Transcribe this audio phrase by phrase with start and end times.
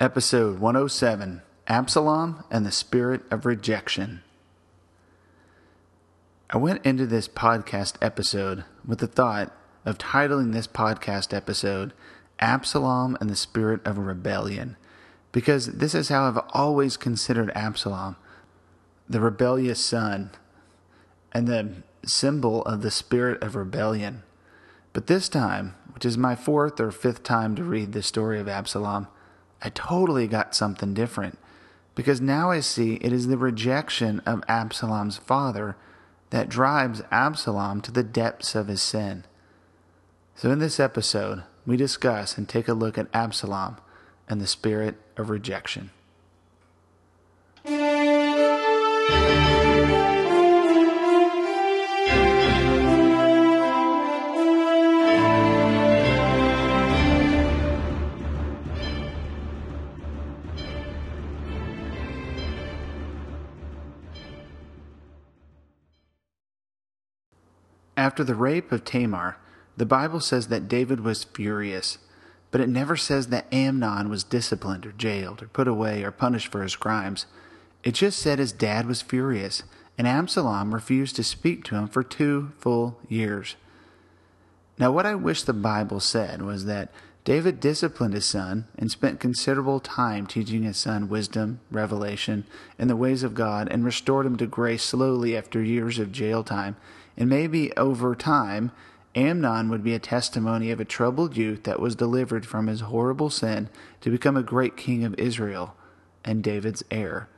[0.00, 4.22] Episode 107 Absalom and the Spirit of Rejection.
[6.50, 9.52] I went into this podcast episode with the thought
[9.84, 11.92] of titling this podcast episode
[12.38, 14.76] Absalom and the Spirit of Rebellion
[15.32, 18.14] because this is how I've always considered Absalom
[19.08, 20.30] the rebellious son
[21.32, 21.72] and the
[22.06, 24.22] symbol of the spirit of rebellion.
[24.92, 28.46] But this time, which is my fourth or fifth time to read the story of
[28.46, 29.08] Absalom,
[29.62, 31.38] I totally got something different
[31.94, 35.76] because now I see it is the rejection of Absalom's father
[36.30, 39.24] that drives Absalom to the depths of his sin.
[40.36, 43.78] So, in this episode, we discuss and take a look at Absalom
[44.28, 45.90] and the spirit of rejection.
[67.98, 69.38] After the rape of Tamar,
[69.76, 71.98] the Bible says that David was furious,
[72.52, 76.52] but it never says that Amnon was disciplined or jailed or put away or punished
[76.52, 77.26] for his crimes.
[77.82, 79.64] It just said his dad was furious,
[79.98, 83.56] and Absalom refused to speak to him for two full years.
[84.78, 86.92] Now, what I wish the Bible said was that
[87.24, 92.44] David disciplined his son and spent considerable time teaching his son wisdom, revelation,
[92.78, 96.44] and the ways of God, and restored him to grace slowly after years of jail
[96.44, 96.76] time
[97.18, 98.70] and maybe over time,
[99.14, 103.28] Amnon would be a testimony of a troubled youth that was delivered from his horrible
[103.28, 103.68] sin
[104.00, 105.74] to become a great king of Israel
[106.24, 107.28] and David's heir.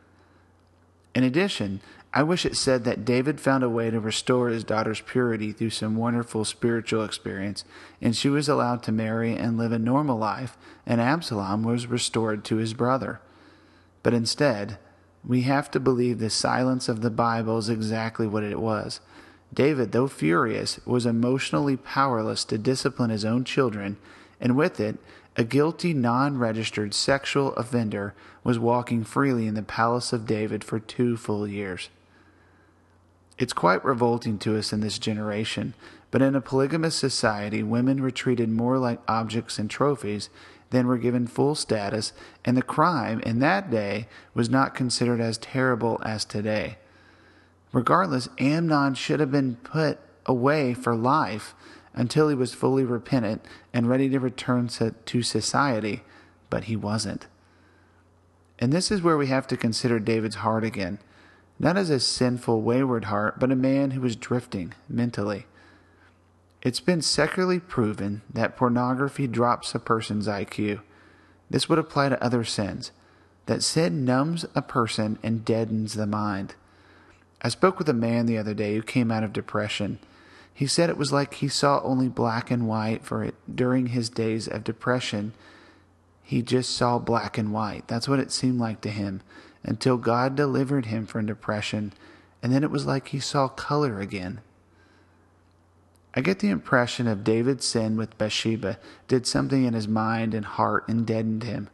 [1.15, 1.81] In addition,
[2.12, 5.71] I wish it said that David found a way to restore his daughter's purity through
[5.71, 7.65] some wonderful spiritual experience,
[8.03, 12.44] and she was allowed to marry and live a normal life, and Absalom was restored
[12.44, 13.21] to his brother.
[14.03, 14.78] But instead,
[15.25, 19.00] we have to believe the silence of the Bible is exactly what it was
[19.53, 23.97] David, though furious, was emotionally powerless to discipline his own children,
[24.41, 24.99] and with it,
[25.37, 30.78] a guilty, non registered sexual offender was walking freely in the palace of David for
[30.78, 31.89] two full years.
[33.39, 35.75] It's quite revolting to us in this generation,
[36.10, 40.28] but in a polygamous society, women were treated more like objects and trophies
[40.71, 42.12] than were given full status,
[42.44, 46.77] and the crime in that day was not considered as terrible as today.
[47.72, 51.54] Regardless, Amnon should have been put away for life
[51.94, 56.03] until he was fully repentant and ready to return to society,
[56.48, 57.26] but he wasn't.
[58.59, 60.98] And this is where we have to consider David's heart again,
[61.59, 65.47] not as a sinful, wayward heart, but a man who was drifting mentally.
[66.62, 70.80] It's been secularly proven that pornography drops a person's IQ.
[71.48, 72.92] This would apply to other sins.
[73.47, 76.54] That sin numbs a person and deadens the mind.
[77.43, 79.99] I spoke with a man the other day who came out of depression.
[80.53, 84.11] He said it was like he saw only black and white for it during his
[84.11, 85.33] days of depression.
[86.23, 87.89] He just saw black and white.
[87.89, 89.23] That's what it seemed like to him
[89.62, 91.93] until God delivered him from depression,
[92.43, 94.41] and then it was like he saw color again.
[96.15, 100.45] I get the impression of David's sin with Bathsheba did something in his mind and
[100.45, 101.69] heart and deadened him.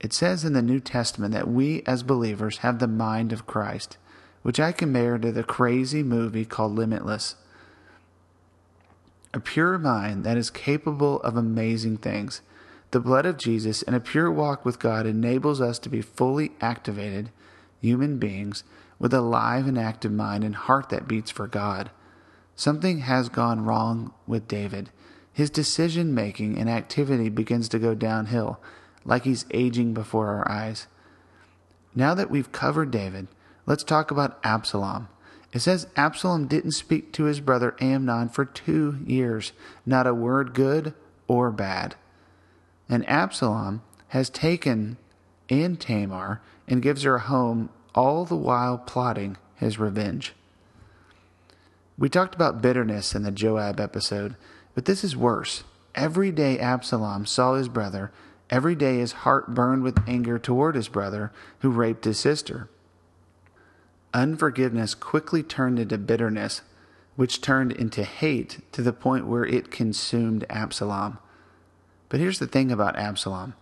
[0.00, 3.98] It says in the New Testament that we as believers have the mind of Christ
[4.48, 7.34] which I compare to the crazy movie called Limitless.
[9.34, 12.40] A pure mind that is capable of amazing things.
[12.92, 16.52] The blood of Jesus and a pure walk with God enables us to be fully
[16.62, 17.28] activated
[17.82, 18.64] human beings
[18.98, 21.90] with a live and active mind and heart that beats for God.
[22.56, 24.88] Something has gone wrong with David.
[25.30, 28.62] His decision making and activity begins to go downhill,
[29.04, 30.86] like he's aging before our eyes.
[31.94, 33.28] Now that we've covered David,
[33.68, 35.08] Let's talk about Absalom.
[35.52, 39.52] It says Absalom didn't speak to his brother Amnon for two years,
[39.84, 40.94] not a word good
[41.26, 41.94] or bad.
[42.88, 44.96] And Absalom has taken
[45.50, 50.32] in Tamar and gives her a home, all the while plotting his revenge.
[51.98, 54.34] We talked about bitterness in the Joab episode,
[54.74, 55.64] but this is worse.
[55.94, 58.12] Every day Absalom saw his brother
[58.50, 62.70] Every day his heart burned with anger toward his brother who raped his sister.
[64.14, 66.62] Unforgiveness quickly turned into bitterness,
[67.16, 71.18] which turned into hate to the point where it consumed Absalom.
[72.08, 73.54] But here's the thing about Absalom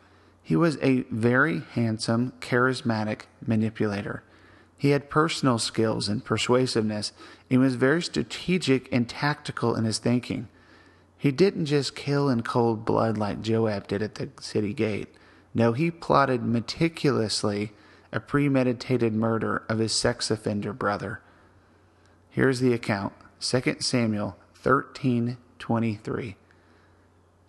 [0.46, 4.22] he was a very handsome, charismatic manipulator.
[4.78, 7.12] He had personal skills and persuasiveness
[7.50, 10.46] and was very strategic and tactical in his thinking.
[11.18, 15.08] He didn't just kill in cold blood like Joab did at the city gate.
[15.52, 17.72] No, he plotted meticulously
[18.16, 21.20] a premeditated murder of his sex offender brother.
[22.30, 26.36] Here's the account 2 Samuel 13:23.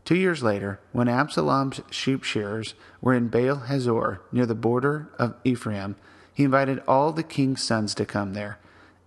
[0.04, 5.36] Two years later, when Absalom's sheep shearers were in Baal Hazor near the border of
[5.46, 5.96] Ephraim,
[6.34, 8.60] he invited all the king's sons to come there.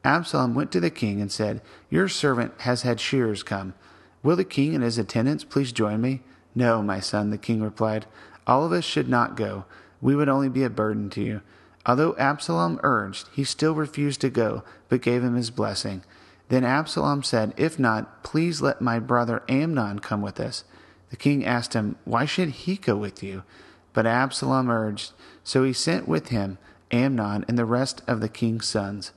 [0.02, 1.60] Absalom went to the king and said,
[1.90, 3.74] Your servant has had shearers come.
[4.22, 6.22] Will the king and his attendants please join me?
[6.54, 8.06] No, my son, the king replied.
[8.46, 9.66] All of us should not go.
[10.00, 11.40] We would only be a burden to you.
[11.86, 16.02] Although Absalom urged, he still refused to go, but gave him his blessing.
[16.48, 20.64] Then Absalom said, If not, please let my brother Amnon come with us.
[21.10, 23.44] The king asked him, Why should he go with you?
[23.92, 25.12] But Absalom urged,
[25.42, 26.58] so he sent with him
[26.90, 29.12] Amnon and the rest of the king's sons.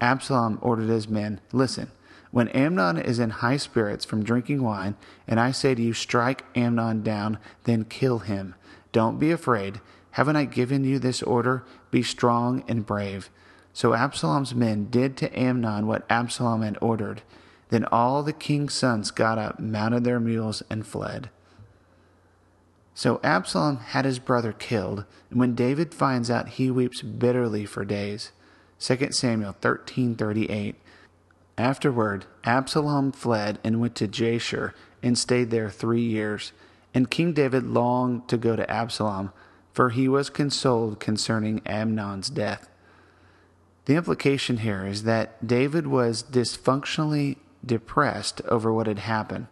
[0.00, 1.90] Absalom ordered his men, Listen,
[2.30, 4.96] when Amnon is in high spirits from drinking wine,
[5.26, 8.54] and I say to you, Strike Amnon down, then kill him.
[8.92, 9.80] Don't be afraid.
[10.16, 11.62] Haven't I given you this order?
[11.90, 13.28] Be strong and brave.
[13.74, 17.20] So Absalom's men did to Amnon what Absalom had ordered.
[17.68, 21.28] Then all the king's sons got up, mounted their mules, and fled.
[22.94, 27.84] So Absalom had his brother killed, and when David finds out, he weeps bitterly for
[27.84, 28.32] days.
[28.78, 30.76] 2 Samuel 13:38.
[31.58, 34.72] Afterward, Absalom fled and went to Geshur
[35.02, 36.52] and stayed there 3 years.
[36.94, 39.30] And King David longed to go to Absalom,
[39.76, 42.70] for he was consoled concerning Amnon's death.
[43.84, 49.48] The implication here is that David was dysfunctionally depressed over what had happened,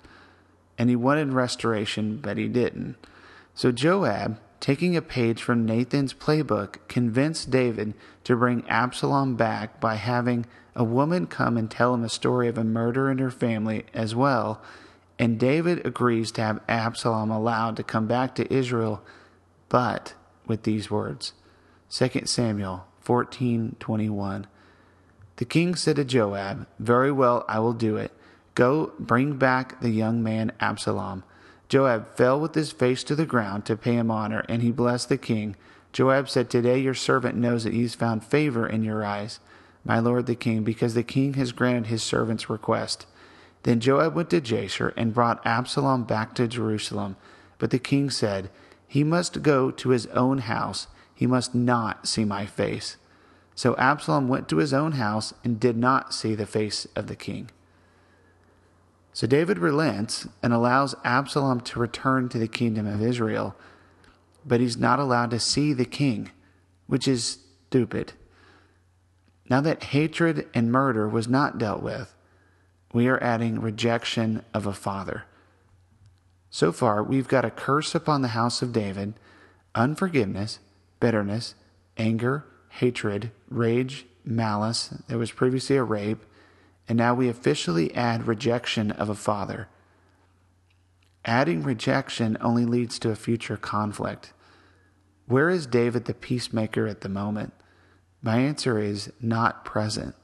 [0.78, 2.96] and he wanted restoration, but he didn't.
[3.54, 7.92] So Joab, taking a page from Nathan's playbook, convinced David
[8.24, 12.56] to bring Absalom back by having a woman come and tell him a story of
[12.56, 14.62] a murder in her family as well.
[15.18, 19.02] And David agrees to have Absalom allowed to come back to Israel,
[19.74, 20.14] but
[20.46, 21.32] with these words
[21.90, 24.46] 2 Samuel 14:21
[25.34, 28.12] the king said to Joab, Very well, I will do it.
[28.54, 31.24] Go, bring back the young man Absalom.
[31.68, 35.08] Joab fell with his face to the ground to pay him honor, and he blessed
[35.08, 35.56] the king.
[35.92, 39.40] Joab said, Today your servant knows that he has found favor in your eyes,
[39.84, 43.06] my lord the king, because the king has granted his servant's request.
[43.64, 47.16] Then Joab went to Geshur and brought Absalom back to Jerusalem.
[47.58, 48.50] But the king said,
[48.86, 50.86] He must go to his own house.
[51.14, 52.96] He must not see my face.
[53.54, 57.16] So Absalom went to his own house and did not see the face of the
[57.16, 57.50] king.
[59.12, 63.54] So David relents and allows Absalom to return to the kingdom of Israel,
[64.44, 66.32] but he's not allowed to see the king,
[66.88, 67.38] which is
[67.68, 68.14] stupid.
[69.48, 72.12] Now that hatred and murder was not dealt with,
[72.92, 75.24] we are adding rejection of a father.
[76.54, 79.14] So far, we've got a curse upon the house of David,
[79.74, 80.60] unforgiveness,
[81.00, 81.56] bitterness,
[81.96, 84.94] anger, hatred, rage, malice.
[85.08, 86.24] There was previously a rape,
[86.88, 89.66] and now we officially add rejection of a father.
[91.24, 94.32] Adding rejection only leads to a future conflict.
[95.26, 97.52] Where is David the peacemaker at the moment?
[98.22, 100.14] My answer is not present.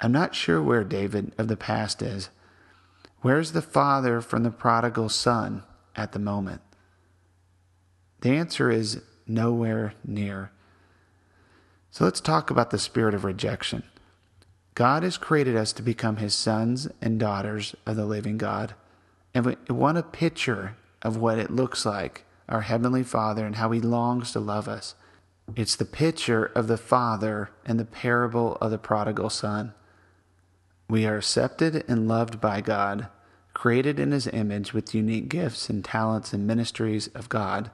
[0.00, 2.30] I'm not sure where David of the past is.
[3.22, 5.62] Where's the father from the prodigal son
[5.94, 6.62] at the moment?
[8.22, 10.50] The answer is nowhere near.
[11.90, 13.82] So let's talk about the spirit of rejection.
[14.74, 18.74] God has created us to become his sons and daughters of the living God.
[19.34, 23.70] And we want a picture of what it looks like, our Heavenly Father, and how
[23.70, 24.94] he longs to love us.
[25.56, 29.74] It's the picture of the Father in the parable of the prodigal son.
[30.90, 33.06] We are accepted and loved by God,
[33.54, 37.70] created in his image with unique gifts and talents and ministries of God.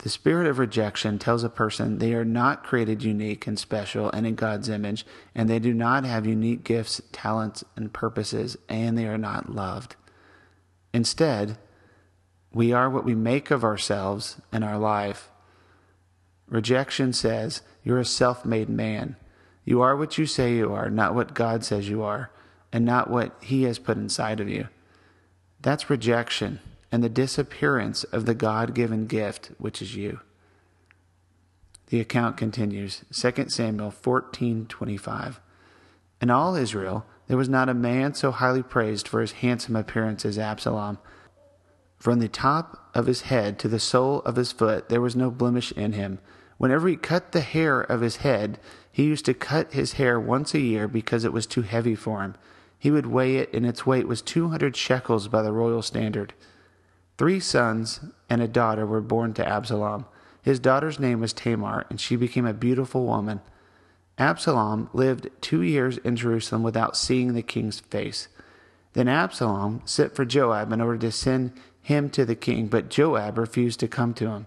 [0.00, 4.26] The spirit of rejection tells a person they are not created unique and special and
[4.26, 9.06] in God's image, and they do not have unique gifts, talents, and purposes, and they
[9.06, 9.96] are not loved.
[10.92, 11.56] Instead,
[12.52, 15.30] we are what we make of ourselves and our life.
[16.48, 19.16] Rejection says, You're a self made man.
[19.70, 22.32] You are what you say you are, not what God says you are,
[22.72, 24.66] and not what He has put inside of you.
[25.60, 26.58] That's rejection,
[26.90, 30.22] and the disappearance of the God given gift, which is you.
[31.86, 35.38] The account continues 2 Samuel 14:25.
[36.20, 40.24] In all Israel there was not a man so highly praised for his handsome appearance
[40.24, 40.98] as Absalom.
[41.96, 45.30] From the top of his head to the sole of his foot there was no
[45.30, 46.18] blemish in him.
[46.60, 48.60] Whenever he cut the hair of his head,
[48.92, 52.20] he used to cut his hair once a year because it was too heavy for
[52.20, 52.34] him.
[52.78, 56.34] He would weigh it, and its weight was 200 shekels by the royal standard.
[57.16, 60.04] Three sons and a daughter were born to Absalom.
[60.42, 63.40] His daughter's name was Tamar, and she became a beautiful woman.
[64.18, 68.28] Absalom lived two years in Jerusalem without seeing the king's face.
[68.92, 73.38] Then Absalom sent for Joab in order to send him to the king, but Joab
[73.38, 74.46] refused to come to him.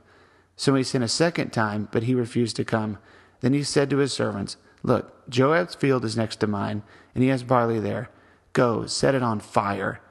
[0.55, 2.97] So he sent a second time, but he refused to come.
[3.41, 6.83] Then he said to his servants, Look, Joab's field is next to mine,
[7.15, 8.09] and he has barley there.
[8.53, 10.01] Go, set it on fire.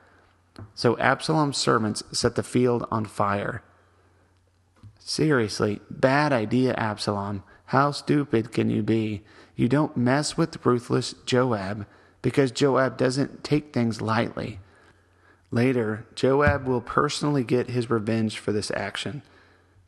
[0.74, 3.62] So Absalom's servants set the field on fire.
[4.98, 7.42] Seriously, bad idea, Absalom.
[7.66, 9.22] How stupid can you be?
[9.56, 11.86] You don't mess with ruthless Joab
[12.20, 14.60] because Joab doesn't take things lightly.
[15.50, 19.22] Later, Joab will personally get his revenge for this action.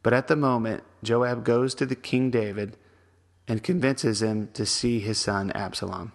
[0.05, 2.77] But at the moment, Joab goes to the King David
[3.49, 6.13] and convinces him to see his son Absalom.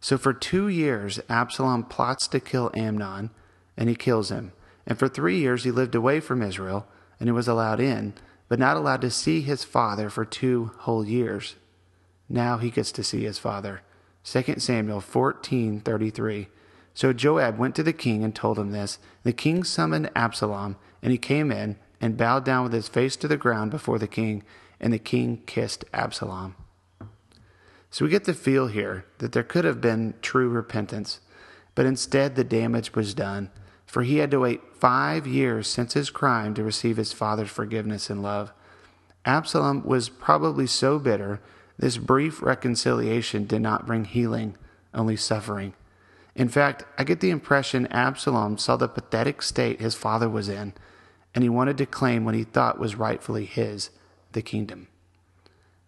[0.00, 3.30] So for two years, Absalom plots to kill Amnon,
[3.74, 4.52] and he kills him.
[4.86, 6.86] And for three years, he lived away from Israel,
[7.18, 8.12] and he was allowed in,
[8.48, 11.56] but not allowed to see his father for two whole years.
[12.28, 13.80] Now he gets to see his father.
[14.24, 16.48] 2 Samuel 14:33.
[16.92, 18.98] So Joab went to the king and told him this.
[19.22, 23.28] The king summoned Absalom, and he came in and bowed down with his face to
[23.28, 24.42] the ground before the king,
[24.80, 26.56] and the king kissed Absalom.
[27.90, 31.20] So we get the feel here that there could have been true repentance,
[31.74, 33.50] but instead the damage was done,
[33.86, 38.10] for he had to wait five years since his crime to receive his father's forgiveness
[38.10, 38.52] and love.
[39.24, 41.40] Absalom was probably so bitter,
[41.78, 44.56] this brief reconciliation did not bring healing,
[44.92, 45.74] only suffering.
[46.34, 50.74] In fact, I get the impression Absalom saw the pathetic state his father was in,
[51.34, 53.90] and he wanted to claim what he thought was rightfully his,
[54.32, 54.88] the kingdom.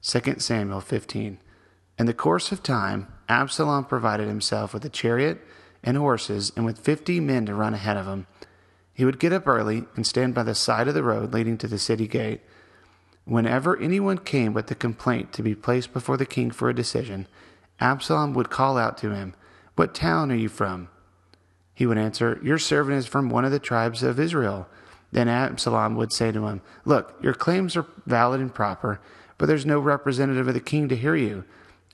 [0.02, 1.38] 2 Samuel 15.
[1.98, 5.40] In the course of time, Absalom provided himself with a chariot
[5.82, 8.26] and horses and with fifty men to run ahead of him.
[8.92, 11.68] He would get up early and stand by the side of the road leading to
[11.68, 12.40] the city gate.
[13.24, 17.26] Whenever anyone came with a complaint to be placed before the king for a decision,
[17.80, 19.34] Absalom would call out to him,
[19.74, 20.88] What town are you from?
[21.74, 24.68] He would answer, Your servant is from one of the tribes of Israel.
[25.16, 29.00] Then Absalom would say to him, Look, your claims are valid and proper,
[29.38, 31.44] but there's no representative of the king to hear you.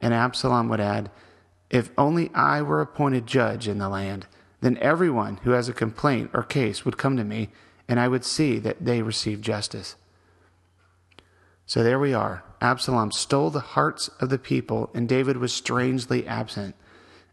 [0.00, 1.08] And Absalom would add,
[1.70, 4.26] If only I were appointed judge in the land,
[4.60, 7.50] then everyone who has a complaint or case would come to me,
[7.88, 9.94] and I would see that they receive justice.
[11.64, 12.42] So there we are.
[12.60, 16.74] Absalom stole the hearts of the people, and David was strangely absent.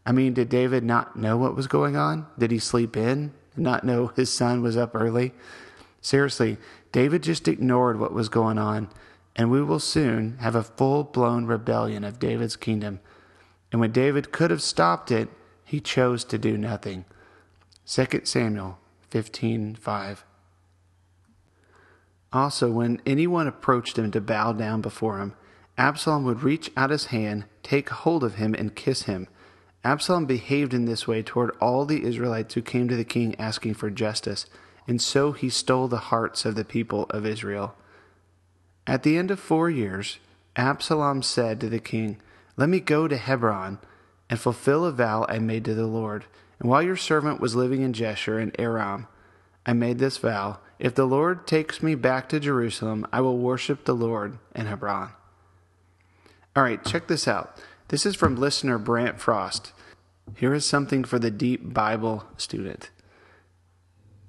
[0.06, 2.28] I mean, did David not know what was going on?
[2.38, 5.32] Did he sleep in and not know his son was up early?
[6.00, 6.58] Seriously,
[6.92, 8.88] David just ignored what was going on
[9.36, 13.00] and we will soon have a full blown rebellion of David's kingdom.
[13.70, 15.28] And when David could have stopped it,
[15.64, 17.04] he chose to do nothing.
[17.86, 18.78] 2 Samuel
[19.10, 20.24] 15:5.
[22.32, 25.34] Also, when anyone approached him to bow down before him,
[25.78, 29.26] Absalom would reach out his hand, take hold of him, and kiss him.
[29.82, 33.74] Absalom behaved in this way toward all the Israelites who came to the king asking
[33.74, 34.46] for justice,
[34.90, 37.76] and so he stole the hearts of the people of Israel.
[38.88, 40.18] At the end of four years,
[40.56, 42.16] Absalom said to the king,
[42.56, 43.78] Let me go to Hebron
[44.28, 46.24] and fulfill a vow I made to the Lord.
[46.58, 49.06] And while your servant was living in Geshur and Aram,
[49.64, 53.84] I made this vow If the Lord takes me back to Jerusalem, I will worship
[53.84, 55.10] the Lord in Hebron.
[56.56, 57.56] All right, check this out.
[57.90, 59.72] This is from listener Brant Frost.
[60.34, 62.90] Here is something for the deep Bible student.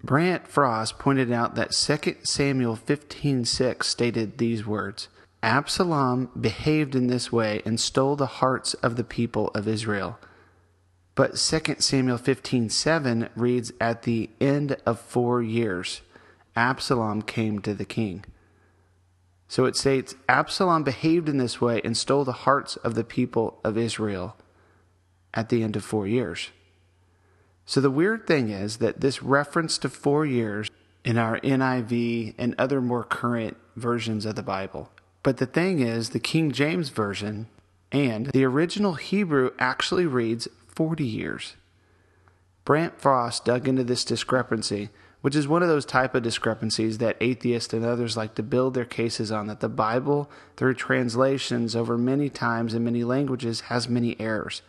[0.04, 5.10] Brant Frost pointed out that 2 Samuel 15:6 stated these words:
[5.44, 10.20] Absalom behaved in this way and stole the hearts of the people of Israel.
[11.14, 16.02] But 2 Samuel 15:7 reads at the end of 4 years
[16.56, 18.26] Absalom came to the king.
[19.48, 23.60] So it states Absalom behaved in this way and stole the hearts of the people
[23.64, 24.36] of Israel
[25.34, 26.50] at the end of 4 years.
[27.72, 30.70] So the weird thing is that this reference to four years
[31.06, 34.92] in our NIV and other more current versions of the Bible.
[35.24, 37.48] But the thing is, the King James Version
[37.90, 41.56] and the original Hebrew actually reads 40 years.
[42.66, 44.90] Brant Frost dug into this discrepancy,
[45.22, 48.74] which is one of those type of discrepancies that atheists and others like to build
[48.74, 53.88] their cases on that the Bible, through translations over many times in many languages, has
[53.88, 54.62] many errors.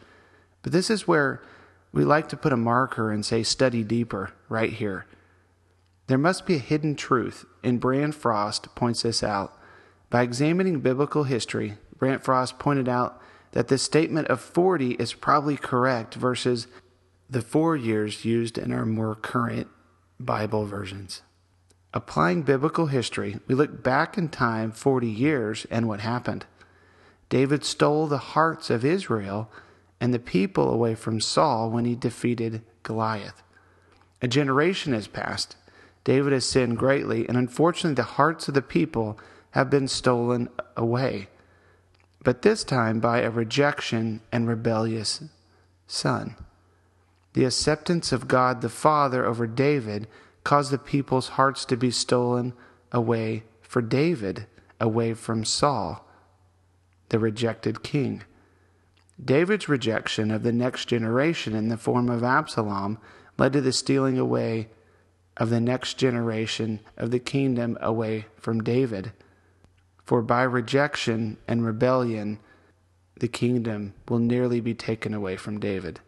[0.63, 1.43] But this is where
[1.93, 5.07] we like to put a marker and say, study deeper, right here.
[6.07, 9.57] There must be a hidden truth, and Brant Frost points this out.
[10.11, 13.21] By examining biblical history, Brant Frost pointed out
[13.53, 16.67] that the statement of 40 is probably correct versus
[17.29, 19.69] the four years used in our more current
[20.19, 21.23] Bible versions.
[21.95, 26.47] Applying biblical history, we look back in time 40 years and what happened.
[27.29, 29.51] David stole the hearts of Israel
[30.03, 33.41] and the people away from Saul when he defeated Goliath.
[34.21, 35.55] A generation has passed.
[36.03, 39.17] David has sinned greatly, and unfortunately, the hearts of the people
[39.53, 41.29] have been stolen away,
[42.25, 45.23] but this time by a rejection and rebellious
[45.87, 46.35] son.
[47.35, 50.09] The acceptance of God the Father over David
[50.43, 52.55] caused the people's hearts to be stolen
[52.91, 54.49] away for David,
[54.81, 56.05] away from Saul,
[57.11, 58.25] the rejected king.
[59.25, 62.99] David's rejection of the next generation in the form of Absalom
[63.39, 64.69] led to the stealing away
[65.37, 69.13] of the next generation of the kingdom away from David.
[70.05, 72.39] For by rejection and rebellion,
[73.19, 76.01] the kingdom will nearly be taken away from David.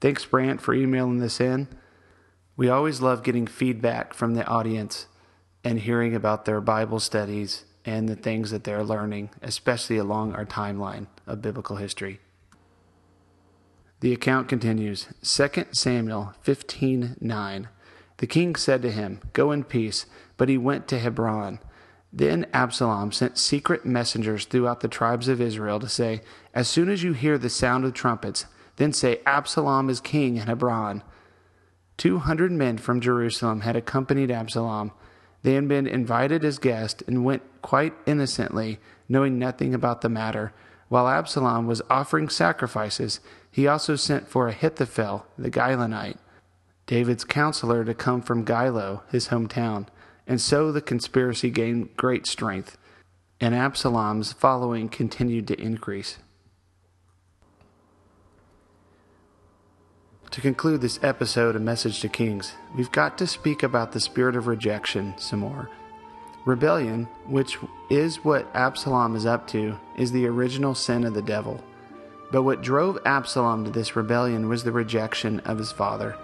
[0.00, 1.68] Thanks, Brant, for emailing this in.
[2.56, 5.06] We always love getting feedback from the audience
[5.64, 10.44] and hearing about their Bible studies and the things that they're learning, especially along our
[10.44, 12.20] timeline of biblical history.
[14.02, 17.68] The account continues 2 Samuel 15 9.
[18.16, 20.06] The king said to him, Go in peace,
[20.36, 21.60] but he went to Hebron.
[22.12, 27.04] Then Absalom sent secret messengers throughout the tribes of Israel to say, As soon as
[27.04, 31.04] you hear the sound of trumpets, then say, Absalom is king in Hebron.
[31.96, 34.90] Two hundred men from Jerusalem had accompanied Absalom.
[35.44, 40.52] They had been invited as guests and went quite innocently, knowing nothing about the matter.
[40.92, 46.18] While Absalom was offering sacrifices, he also sent for Ahithophel, the Gilonite,
[46.84, 49.86] David's counselor, to come from Gilo, his hometown.
[50.26, 52.76] And so the conspiracy gained great strength,
[53.40, 56.18] and Absalom's following continued to increase.
[60.30, 64.36] To conclude this episode of Message to Kings, we've got to speak about the spirit
[64.36, 65.70] of rejection some more.
[66.44, 71.62] Rebellion, which is what Absalom is up to, is the original sin of the devil.
[72.30, 76.16] But what drove Absalom to this rebellion was the rejection of his father.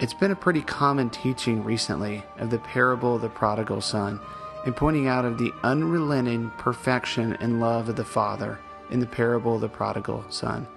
[0.00, 4.20] It's been a pretty common teaching recently of the parable of the prodigal son
[4.64, 8.58] and pointing out of the unrelenting perfection and love of the father
[8.90, 10.68] in the parable of the prodigal son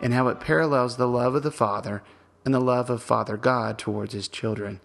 [0.00, 2.02] and how it parallels the love of the Father
[2.44, 4.80] and the love of Father God towards his children.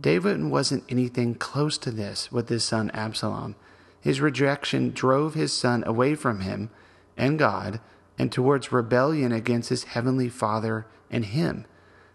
[0.00, 3.56] David wasn't anything close to this with his son Absalom.
[4.00, 6.70] His rejection drove his son away from him
[7.16, 7.80] and God
[8.18, 11.66] and towards rebellion against his heavenly Father and him.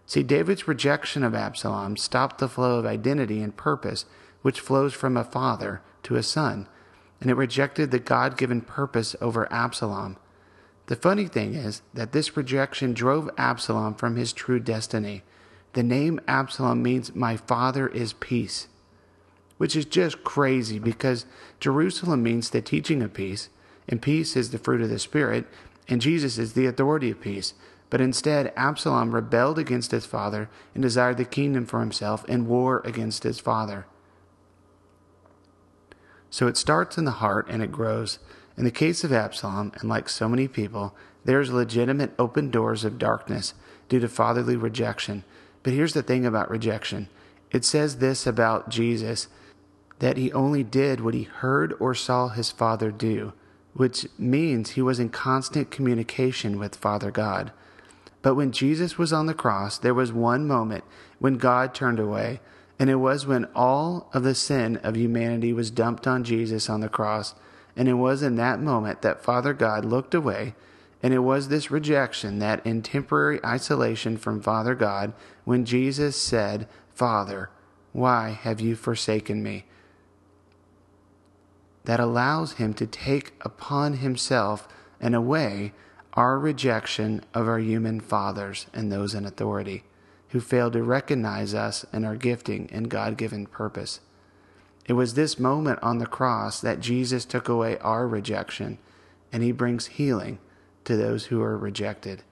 [0.06, 4.06] See, David's rejection of Absalom stopped the flow of identity and purpose
[4.42, 6.66] which flows from a father to a son,
[7.20, 10.16] and it rejected the God given purpose over Absalom.
[10.86, 15.22] The funny thing is that this rejection drove Absalom from his true destiny.
[15.72, 18.68] The name Absalom means my father is peace,
[19.56, 21.26] which is just crazy because
[21.60, 23.48] Jerusalem means the teaching of peace,
[23.88, 25.46] and peace is the fruit of the Spirit,
[25.88, 27.54] and Jesus is the authority of peace.
[27.88, 32.82] But instead, Absalom rebelled against his father and desired the kingdom for himself and war
[32.84, 33.86] against his father.
[36.30, 38.20] So it starts in the heart and it grows.
[38.56, 42.98] In the case of Absalom, and like so many people, there's legitimate open doors of
[42.98, 43.54] darkness
[43.88, 45.24] due to fatherly rejection.
[45.62, 47.08] But here's the thing about rejection
[47.50, 49.28] it says this about Jesus
[50.00, 53.32] that he only did what he heard or saw his father do,
[53.74, 57.52] which means he was in constant communication with Father God.
[58.22, 60.84] But when Jesus was on the cross, there was one moment
[61.18, 62.40] when God turned away,
[62.78, 66.80] and it was when all of the sin of humanity was dumped on Jesus on
[66.80, 67.34] the cross.
[67.76, 70.54] And it was in that moment that Father God looked away,
[71.02, 75.12] and it was this rejection, that in temporary isolation from Father God,
[75.50, 77.50] when Jesus said, Father,
[77.90, 79.64] why have you forsaken me?
[81.86, 84.68] That allows him to take upon himself,
[85.00, 85.72] in a way,
[86.14, 89.82] our rejection of our human fathers and those in authority
[90.28, 93.98] who fail to recognize us and our gifting and God given purpose.
[94.86, 98.78] It was this moment on the cross that Jesus took away our rejection,
[99.32, 100.38] and he brings healing
[100.84, 102.22] to those who are rejected.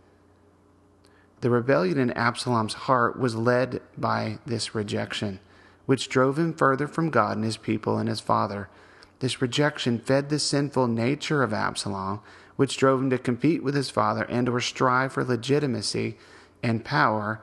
[1.41, 5.41] The rebellion in Absalom's heart was led by this rejection,
[5.87, 8.69] which drove him further from God and his people and his father.
[9.21, 12.21] This rejection fed the sinful nature of Absalom,
[12.57, 16.19] which drove him to compete with his father and or strive for legitimacy
[16.63, 17.41] and power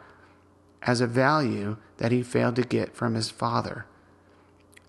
[0.82, 3.86] as a value that he failed to get from his father.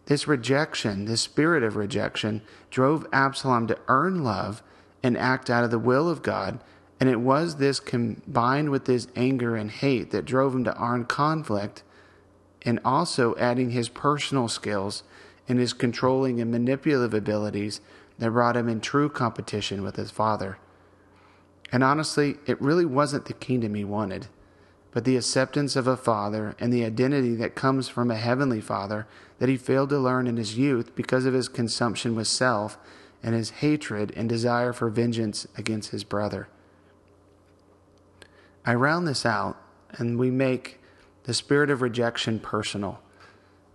[0.07, 4.63] This rejection, this spirit of rejection, drove Absalom to earn love
[5.03, 6.61] and act out of the will of God.
[6.99, 11.09] And it was this combined with his anger and hate that drove him to armed
[11.09, 11.83] conflict
[12.63, 15.03] and also adding his personal skills
[15.49, 17.81] and his controlling and manipulative abilities
[18.19, 20.59] that brought him in true competition with his father.
[21.71, 24.29] And honestly, it really wasn't the kingdom he wanted,
[24.91, 29.07] but the acceptance of a father and the identity that comes from a heavenly father
[29.39, 32.79] that he failed to learn in his youth because of his consumption with self
[33.23, 36.49] and his hatred and desire for vengeance against his brother.
[38.69, 39.57] I round this out
[39.93, 40.81] and we make
[41.23, 43.01] the spirit of rejection personal.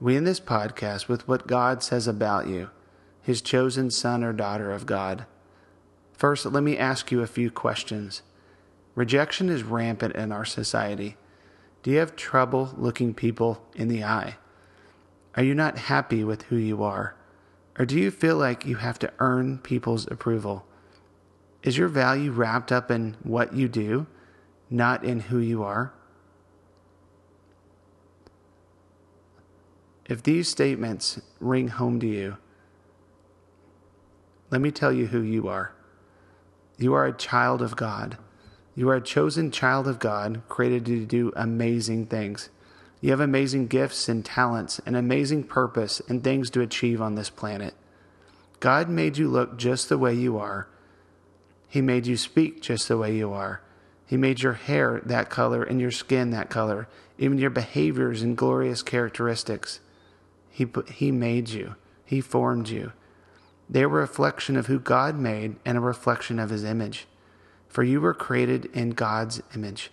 [0.01, 2.69] We end this podcast with what God says about you,
[3.21, 5.25] his chosen son or daughter of God.
[6.11, 8.21] First, let me ask you a few questions.
[8.93, 11.15] Rejection is rampant in our society.
[11.83, 14.35] Do you have trouble looking people in the eye?
[15.35, 17.15] Are you not happy with who you are?
[17.79, 20.65] Or do you feel like you have to earn people's approval?
[21.63, 24.07] Is your value wrapped up in what you do,
[24.71, 25.93] not in who you are?
[30.05, 32.37] If these statements ring home to you,
[34.49, 35.73] let me tell you who you are.
[36.77, 38.17] You are a child of God.
[38.75, 42.49] You are a chosen child of God, created to do amazing things.
[42.99, 47.29] You have amazing gifts and talents, and amazing purpose and things to achieve on this
[47.29, 47.73] planet.
[48.59, 50.67] God made you look just the way you are.
[51.67, 53.61] He made you speak just the way you are.
[54.11, 58.35] He made your hair that color and your skin that color, even your behaviors and
[58.35, 59.79] glorious characteristics.
[60.49, 62.91] He, he made you, He formed you.
[63.69, 67.07] They are a reflection of who God made and a reflection of His image.
[67.69, 69.91] For you were created in God's image.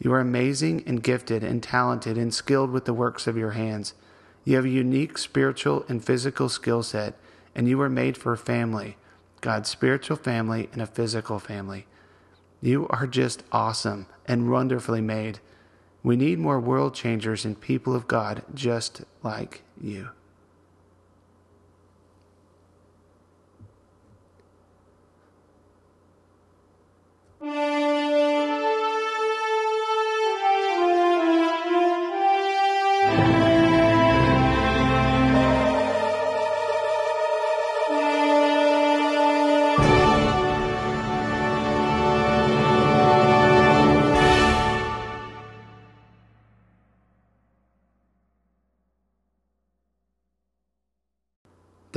[0.00, 3.94] You are amazing and gifted and talented and skilled with the works of your hands.
[4.42, 7.14] You have a unique spiritual and physical skill set,
[7.54, 8.96] and you were made for a family
[9.40, 11.86] God's spiritual family and a physical family.
[12.62, 15.40] You are just awesome and wonderfully made.
[16.02, 20.10] We need more world changers and people of God just like you.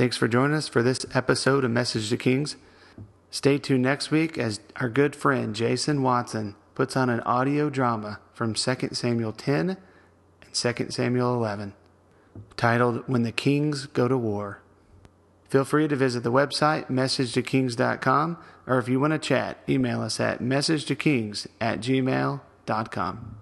[0.04, 2.56] Thanks for joining us for this episode of Message to Kings.
[3.30, 8.20] Stay tuned next week as our good friend Jason Watson puts on an audio drama
[8.34, 9.78] from 2 Samuel 10 and
[10.52, 11.72] 2 Samuel 11
[12.54, 14.60] titled When the Kings Go to War.
[15.48, 18.36] Feel free to visit the website messagetokings.com
[18.66, 23.36] or if you want to chat, email us at messagetokings at gmail.com.